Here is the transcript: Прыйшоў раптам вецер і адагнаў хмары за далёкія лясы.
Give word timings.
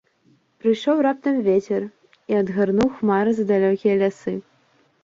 Прыйшоў 0.63 1.03
раптам 1.07 1.35
вецер 1.49 1.81
і 2.33 2.41
адагнаў 2.41 2.87
хмары 2.99 3.31
за 3.43 3.51
далёкія 3.55 3.93
лясы. 4.03 4.33